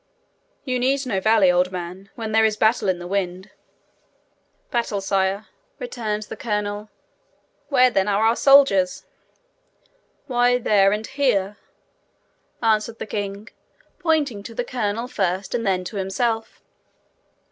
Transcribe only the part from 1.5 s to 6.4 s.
old man, when there is battle in the wind!' 'Battle, sire!' returned the